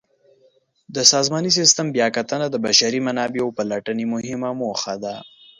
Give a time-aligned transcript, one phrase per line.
[0.95, 5.15] د سازماني سیسټم بیاکتنه د بشري منابعو پلټنې مهمه موخه ده.